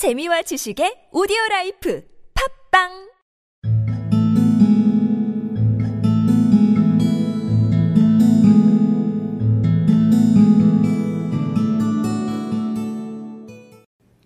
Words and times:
재미와 0.00 0.40
지식의 0.48 1.10
오디오 1.12 1.36
라이프 1.50 2.02
팟빵 2.32 3.12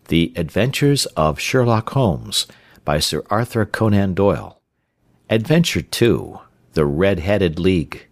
The 0.06 0.32
Adventures 0.36 1.06
of 1.16 1.40
Sherlock 1.40 1.90
Holmes 1.90 2.46
by 2.84 2.98
Sir 2.98 3.24
Arthur 3.28 3.66
Conan 3.66 4.14
Doyle. 4.14 4.60
Adventure 5.28 5.82
2 5.82 6.38
The 6.74 6.86
Red 6.86 7.18
Headed 7.18 7.58
League. 7.58 8.06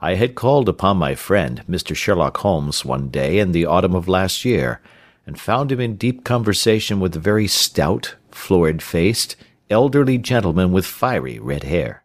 I 0.00 0.14
had 0.14 0.34
called 0.34 0.70
upon 0.70 0.96
my 0.96 1.14
friend, 1.14 1.62
Mr. 1.68 1.94
Sherlock 1.94 2.38
Holmes, 2.38 2.86
one 2.86 3.08
day 3.08 3.38
in 3.38 3.52
the 3.52 3.66
autumn 3.66 3.94
of 3.94 4.08
last 4.08 4.46
year 4.46 4.80
and 5.26 5.38
found 5.38 5.70
him 5.70 5.80
in 5.80 5.96
deep 5.96 6.24
conversation 6.24 7.00
with 7.00 7.14
a 7.16 7.20
very 7.20 7.46
stout, 7.46 8.16
florid 8.30 8.82
faced, 8.82 9.36
elderly 9.70 10.18
gentleman 10.18 10.72
with 10.72 10.84
fiery 10.84 11.38
red 11.38 11.62
hair. 11.64 12.02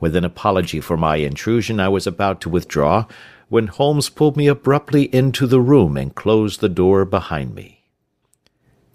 With 0.00 0.16
an 0.16 0.24
apology 0.24 0.80
for 0.80 0.96
my 0.96 1.16
intrusion, 1.16 1.78
I 1.78 1.88
was 1.88 2.06
about 2.06 2.40
to 2.40 2.48
withdraw, 2.48 3.06
when 3.48 3.66
Holmes 3.68 4.08
pulled 4.08 4.36
me 4.36 4.46
abruptly 4.46 5.14
into 5.14 5.46
the 5.46 5.60
room 5.60 5.96
and 5.96 6.14
closed 6.14 6.60
the 6.60 6.68
door 6.68 7.04
behind 7.04 7.54
me. 7.54 7.84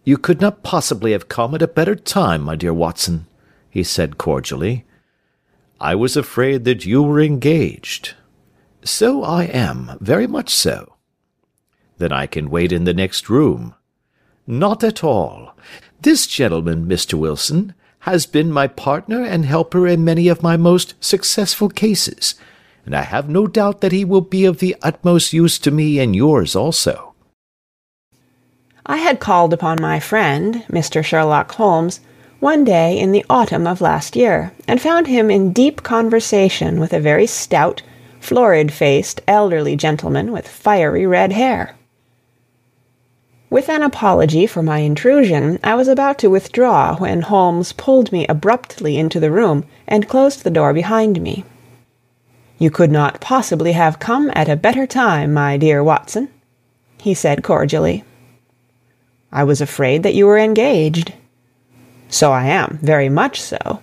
You 0.04 0.18
could 0.18 0.41
not 0.41 0.63
possibly 0.63 1.12
have 1.12 1.29
come 1.29 1.54
at 1.55 1.62
a 1.62 1.68
better 1.68 1.95
time, 1.95 2.41
my 2.41 2.55
dear 2.55 2.73
Watson, 2.73 3.27
he 3.70 3.84
said 3.84 4.18
cordially. 4.18 4.85
I 5.79 5.95
was 5.95 6.18
afraid 6.18 6.66
that 6.66 6.85
you 6.85 7.04
were 7.04 7.21
engaged. 7.21 8.16
So 8.84 9.23
I 9.23 9.43
am, 9.43 9.98
very 10.02 10.27
much 10.27 10.49
so. 10.49 10.96
Then 11.97 12.11
I 12.11 12.27
can 12.27 12.49
wait 12.49 12.71
in 12.71 12.83
the 12.83 12.93
next 12.93 13.29
room. 13.29 13.73
Not 14.45 14.83
at 14.83 15.03
all. 15.03 15.55
This 16.01 16.27
gentleman, 16.27 16.85
Mr. 16.85 17.15
Wilson, 17.15 17.73
has 18.01 18.26
been 18.26 18.51
my 18.51 18.67
partner 18.67 19.23
and 19.23 19.45
helper 19.45 19.87
in 19.87 20.05
many 20.05 20.27
of 20.27 20.43
my 20.43 20.55
most 20.55 20.93
successful 21.04 21.70
cases, 21.70 22.35
and 22.85 22.95
I 22.95 23.01
have 23.01 23.27
no 23.27 23.48
doubt 23.48 23.81
that 23.81 23.91
he 23.91 24.05
will 24.05 24.21
be 24.21 24.45
of 24.45 24.59
the 24.59 24.76
utmost 24.81 25.34
use 25.34 25.59
to 25.59 25.71
me 25.71 25.99
and 25.99 26.15
yours 26.15 26.55
also. 26.55 27.13
I 28.85 28.98
had 28.98 29.20
called 29.20 29.51
upon 29.51 29.82
my 29.82 29.99
friend, 29.99 30.63
Mr. 30.70 31.04
Sherlock 31.04 31.51
Holmes, 31.54 31.99
one 32.39 32.63
day 32.63 32.98
in 32.98 33.11
the 33.11 33.26
autumn 33.29 33.67
of 33.67 33.82
last 33.82 34.15
year, 34.15 34.54
and 34.67 34.82
found 34.82 35.07
him 35.07 35.29
in 35.29 35.51
deep 35.51 35.84
conversation 35.84 36.79
with 36.79 36.93
a 36.93 36.99
very 36.99 37.27
stout, 37.27 37.82
florid 38.21 38.71
faced, 38.71 39.20
elderly 39.27 39.76
gentleman 39.76 40.32
with 40.32 40.48
fiery 40.48 41.05
red 41.05 41.34
hair. 41.34 41.76
With 43.49 43.70
an 43.70 43.81
apology 43.81 44.45
for 44.45 44.62
my 44.62 44.79
intrusion, 44.79 45.57
I 45.63 45.76
was 45.76 45.87
about 45.87 46.20
to 46.20 46.29
withdraw 46.29 46.98
when 46.98 47.21
Holmes 47.21 47.71
pulled 47.71 48.12
me 48.12 48.27
abruptly 48.27 48.98
into 48.98 49.21
the 49.21 49.31
room 49.31 49.63
and 49.87 50.09
closed 50.09 50.43
the 50.43 50.49
door 50.49 50.73
behind 50.73 51.21
me. 51.21 51.45
You 52.59 52.70
could 52.70 52.91
not 52.91 53.21
possibly 53.21 53.71
have 53.71 53.99
come 53.99 54.29
at 54.35 54.49
a 54.49 54.57
better 54.57 54.85
time, 54.85 55.34
my 55.34 55.55
dear 55.55 55.81
Watson, 55.81 56.27
he 56.99 57.13
said 57.13 57.41
cordially. 57.41 58.04
I 59.31 59.45
was 59.45 59.61
afraid 59.61 60.04
that 60.04 60.13
you 60.13 60.26
were 60.26 60.37
engaged. 60.37 61.13
So 62.09 62.34
I 62.34 62.48
am, 62.48 62.79
very 62.82 63.07
much 63.07 63.41
so. 63.41 63.82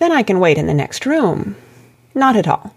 Then 0.00 0.10
I 0.10 0.24
can 0.24 0.40
wait 0.40 0.58
in 0.58 0.66
the 0.66 0.74
next 0.74 1.06
room. 1.06 1.54
Not 2.12 2.34
at 2.34 2.48
all. 2.48 2.74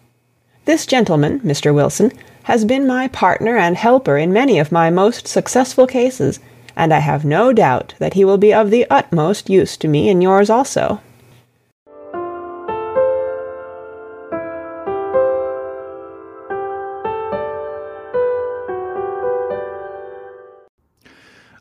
This 0.66 0.86
gentleman, 0.86 1.40
Mr. 1.40 1.74
Wilson, 1.74 2.12
has 2.44 2.66
been 2.66 2.88
my 2.88 3.08
partner 3.08 3.58
and 3.58 3.78
helper 3.78 4.18
in 4.18 4.34
many 4.34 4.60
of 4.60 4.72
my 4.72 4.90
most 4.90 5.28
successful 5.28 5.88
cases, 5.88 6.40
and 6.76 6.94
I 6.94 7.00
have 7.00 7.26
no 7.26 7.54
doubt 7.54 7.94
that 8.00 8.14
he 8.14 8.24
will 8.24 8.38
be 8.38 8.54
of 8.54 8.72
the 8.72 8.86
utmost 8.90 9.50
use 9.50 9.76
to 9.78 9.88
me 9.88 10.10
in 10.10 10.22
yours 10.22 10.50
also. 10.50 11.02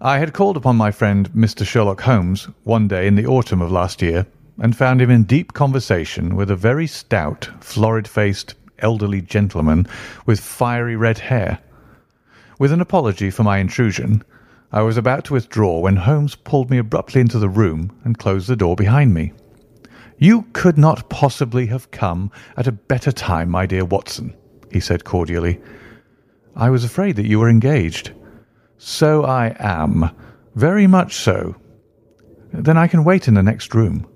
I 0.01 0.19
had 0.19 0.33
called 0.33 0.57
upon 0.57 0.77
my 0.77 0.93
friend 0.93 1.29
Mr. 1.33 1.67
Sherlock 1.67 2.03
Holmes 2.03 2.49
one 2.63 2.87
day 2.87 3.09
in 3.09 3.17
the 3.17 3.27
autumn 3.27 3.61
of 3.61 3.73
last 3.73 4.01
year, 4.01 4.27
and 4.61 4.77
found 4.77 5.03
him 5.03 5.11
in 5.11 5.25
deep 5.25 5.53
conversation 5.55 6.37
with 6.37 6.53
a 6.53 6.57
very 6.57 6.87
stout, 6.87 7.49
florid-faced, 7.61 8.55
elderly 8.81 9.21
gentleman 9.21 9.87
with 10.27 10.41
fiery 10.41 10.97
red 10.97 11.19
hair. 11.19 11.59
With 12.59 12.73
an 12.73 12.81
apology 12.81 13.31
for 13.31 13.43
my 13.43 13.59
intrusion, 13.59 14.23
I 14.73 14.83
was 14.83 14.97
about 14.97 15.25
to 15.27 15.33
withdraw 15.33 15.81
when 15.81 15.97
Holmes 15.97 16.35
pulled 16.35 16.71
me 16.71 16.79
abruptly 16.79 17.21
into 17.21 17.39
the 17.39 17.49
room 17.49 17.97
and 18.05 18.19
closed 18.19 18.49
the 18.49 18.57
door 18.57 18.77
behind 18.77 19.15
me. 19.15 19.33
You 20.19 20.43
could 20.53 20.77
not 20.77 21.09
possibly 21.09 21.67
have 21.67 21.91
come 21.91 22.33
at 22.57 22.67
a 22.67 22.73
better 22.73 23.13
time, 23.13 23.49
my 23.51 23.67
dear 23.67 23.85
Watson, 23.85 24.37
he 24.71 24.81
said 24.81 25.05
cordially. 25.05 25.61
I 26.57 26.71
was 26.71 26.85
afraid 26.85 27.17
that 27.17 27.27
you 27.27 27.39
were 27.39 27.49
engaged. 27.49 28.13
So 28.79 29.25
I 29.25 29.55
am. 29.59 30.11
Very 30.57 30.87
much 30.89 31.15
so. 31.15 31.55
Then 32.53 32.77
I 32.77 32.89
can 32.89 33.05
wait 33.05 33.29
in 33.29 33.35
the 33.35 33.43
next 33.43 33.75
room. 33.75 34.07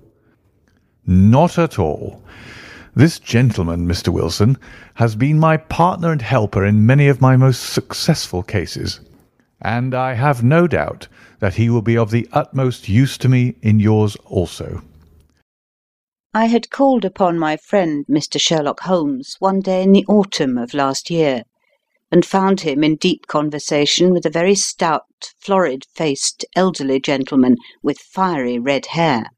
Not 1.05 1.57
at 1.57 1.79
all. 1.79 2.21
This 2.95 3.17
gentleman, 3.17 3.87
Mr. 3.87 4.09
Wilson, 4.09 4.55
has 4.95 5.15
been 5.15 5.39
my 5.39 5.57
partner 5.57 6.11
and 6.11 6.21
helper 6.21 6.63
in 6.63 6.85
many 6.85 7.07
of 7.07 7.21
my 7.21 7.35
most 7.35 7.63
successful 7.63 8.43
cases, 8.43 8.99
and 9.59 9.95
I 9.95 10.13
have 10.13 10.43
no 10.43 10.67
doubt 10.67 11.07
that 11.39 11.55
he 11.55 11.71
will 11.71 11.81
be 11.81 11.97
of 11.97 12.11
the 12.11 12.27
utmost 12.31 12.87
use 12.87 13.17
to 13.17 13.27
me 13.27 13.55
in 13.63 13.79
yours 13.79 14.15
also. 14.25 14.83
I 16.35 16.45
had 16.45 16.69
called 16.69 17.03
upon 17.03 17.39
my 17.39 17.57
friend 17.57 18.05
Mr. 18.07 18.39
Sherlock 18.39 18.81
Holmes 18.81 19.37
one 19.39 19.59
day 19.59 19.81
in 19.81 19.91
the 19.91 20.05
autumn 20.07 20.59
of 20.59 20.75
last 20.75 21.09
year 21.09 21.45
and 22.11 22.23
found 22.23 22.61
him 22.61 22.83
in 22.83 22.97
deep 22.97 23.25
conversation 23.25 24.11
with 24.11 24.23
a 24.27 24.29
very 24.29 24.53
stout, 24.53 25.33
florid 25.39 25.85
faced, 25.95 26.45
elderly 26.55 26.99
gentleman 26.99 27.55
with 27.81 27.97
fiery 27.97 28.59
red 28.59 28.85
hair. 28.87 29.31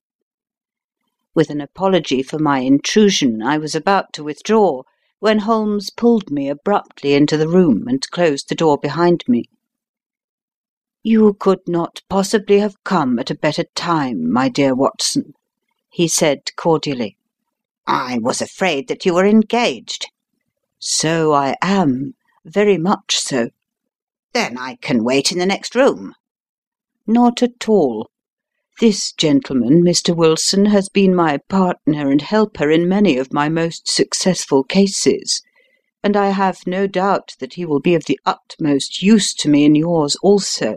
With 1.35 1.49
an 1.49 1.59
apology 1.59 2.23
for 2.23 2.39
my 2.39 2.59
intrusion, 2.59 3.41
I 3.41 3.57
was 3.57 3.75
about 3.75 4.13
to 4.13 4.23
withdraw, 4.23 4.83
when 5.19 5.39
Holmes 5.39 5.89
pulled 5.89 6.31
me 6.31 6.47
abruptly 6.47 7.13
into 7.13 7.35
the 7.35 7.49
room 7.49 7.89
and 7.89 8.09
closed 8.09 8.47
the 8.47 8.55
door 8.55 8.77
behind 8.77 9.25
me. 9.27 9.43
You 11.03 11.33
could 11.33 11.67
not 11.67 12.01
possibly 12.09 12.59
have 12.59 12.81
come 12.85 13.19
at 13.19 13.29
a 13.29 13.35
better 13.35 13.65
time, 13.75 14.31
my 14.31 14.47
dear 14.47 14.73
Watson, 14.73 15.33
he 15.89 16.07
said 16.07 16.55
cordially. 16.55 17.17
I 17.85 18.17
was 18.17 18.41
afraid 18.41 18.87
that 18.87 19.05
you 19.05 19.13
were 19.13 19.25
engaged. 19.25 20.09
So 20.79 21.33
I 21.33 21.55
am, 21.61 22.15
very 22.45 22.77
much 22.77 23.17
so. 23.17 23.49
Then 24.33 24.57
I 24.57 24.77
can 24.81 25.03
wait 25.03 25.33
in 25.33 25.39
the 25.39 25.45
next 25.45 25.75
room. 25.75 26.13
Not 27.05 27.43
at 27.43 27.67
all. 27.67 28.09
This 28.81 29.13
gentleman, 29.13 29.85
Mr. 29.85 30.13
Wilson, 30.13 30.65
has 30.65 30.89
been 30.89 31.15
my 31.15 31.37
partner 31.47 32.11
and 32.11 32.21
helper 32.21 32.69
in 32.69 32.89
many 32.89 33.17
of 33.17 33.31
my 33.31 33.47
most 33.47 33.87
successful 33.87 34.65
cases, 34.65 35.41
and 36.03 36.17
I 36.17 36.31
have 36.31 36.67
no 36.67 36.85
doubt 36.85 37.35
that 37.39 37.53
he 37.53 37.65
will 37.65 37.79
be 37.79 37.95
of 37.95 38.03
the 38.03 38.19
utmost 38.25 39.01
use 39.01 39.33
to 39.35 39.49
me 39.49 39.63
in 39.63 39.75
yours 39.75 40.17
also. 40.21 40.75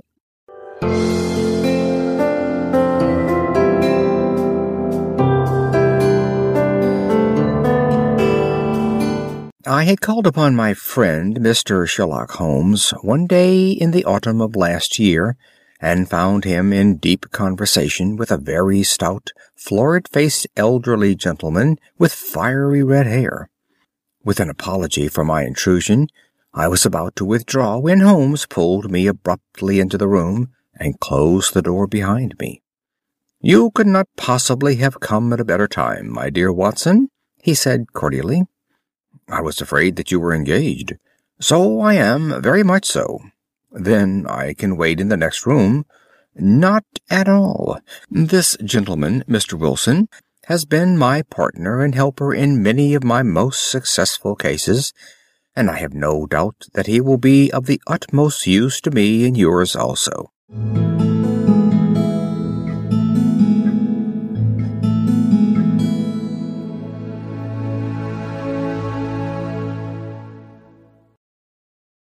I 9.67 9.83
had 9.83 10.01
called 10.01 10.29
upon 10.29 10.55
my 10.55 10.73
friend 10.73 11.41
Mr. 11.41 11.85
Sherlock 11.89 12.31
Holmes 12.31 12.91
one 13.03 13.27
day 13.27 13.71
in 13.71 13.91
the 13.91 14.05
autumn 14.05 14.41
of 14.41 14.55
last 14.55 15.01
year, 15.01 15.37
and 15.81 16.11
found 16.11 16.45
him 16.45 16.73
in 16.73 16.97
deep 16.97 17.31
conversation 17.31 18.17
with 18.17 18.31
a 18.31 18.37
very 18.37 18.83
stout, 18.83 19.31
florid-faced 19.55 20.47
elderly 20.57 21.15
gentleman 21.15 21.77
with 21.99 22.13
fiery 22.13 22.83
red 22.83 23.07
hair. 23.07 23.49
With 24.25 24.41
an 24.41 24.51
apology 24.51 25.09
for 25.09 25.25
my 25.25 25.45
intrusion, 25.45 26.09
I 26.53 26.67
was 26.69 26.85
about 26.85 27.15
to 27.17 27.25
withdraw 27.25 27.79
when 27.79 28.01
Holmes 28.01 28.47
pulled 28.47 28.91
me 28.91 29.07
abruptly 29.07 29.81
into 29.81 29.97
the 29.97 30.09
room 30.09 30.51
and 30.75 30.99
closed 31.01 31.55
the 31.55 31.63
door 31.63 31.87
behind 31.87 32.39
me. 32.41 32.63
You 33.41 33.71
could 33.71 33.87
not 33.87 34.09
possibly 34.17 34.77
have 34.77 34.99
come 35.01 35.33
at 35.33 35.41
a 35.41 35.45
better 35.45 35.69
time, 35.69 36.11
my 36.13 36.31
dear 36.31 36.53
Watson, 36.53 37.09
he 37.41 37.55
said 37.55 37.93
cordially. 37.93 38.43
I 39.29 39.41
was 39.41 39.61
afraid 39.61 39.97
that 39.97 40.11
you 40.11 40.19
were 40.19 40.35
engaged. 40.35 40.97
So 41.41 41.81
I 41.81 41.95
am, 41.95 42.43
very 42.43 42.65
much 42.65 42.87
so. 42.87 43.21
Then 43.71 44.27
I 44.29 44.55
can 44.55 44.77
wait 44.77 45.01
in 45.01 45.09
the 45.09 45.17
next 45.17 45.47
room. 45.47 45.85
Not 46.35 46.85
at 47.11 47.29
all. 47.29 47.79
This 48.11 48.57
gentleman, 48.65 49.25
Mr. 49.29 49.59
Wilson, 49.59 50.09
has 50.47 50.65
been 50.65 50.97
my 50.97 51.23
partner 51.23 51.83
and 51.83 51.95
helper 51.95 52.33
in 52.33 52.63
many 52.63 52.95
of 52.95 53.05
my 53.05 53.23
most 53.23 53.71
successful 53.71 54.35
cases, 54.35 54.93
and 55.55 55.71
I 55.71 55.79
have 55.79 55.93
no 55.93 56.27
doubt 56.27 56.67
that 56.73 56.87
he 56.87 57.01
will 57.01 57.19
be 57.19 57.51
of 57.53 57.67
the 57.67 57.83
utmost 57.87 58.47
use 58.47 58.81
to 58.83 58.91
me 58.91 59.27
and 59.27 59.37
yours 59.37 59.77
also. 59.77 60.33